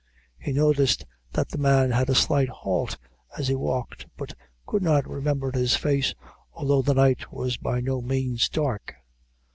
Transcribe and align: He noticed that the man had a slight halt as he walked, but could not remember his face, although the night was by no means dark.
He 0.39 0.51
noticed 0.51 1.05
that 1.33 1.49
the 1.49 1.59
man 1.59 1.91
had 1.91 2.09
a 2.09 2.15
slight 2.15 2.49
halt 2.49 2.97
as 3.37 3.47
he 3.49 3.53
walked, 3.53 4.07
but 4.17 4.33
could 4.65 4.81
not 4.81 5.07
remember 5.07 5.51
his 5.53 5.75
face, 5.75 6.15
although 6.53 6.81
the 6.81 6.95
night 6.95 7.31
was 7.31 7.57
by 7.57 7.81
no 7.81 8.01
means 8.01 8.49
dark. 8.49 8.95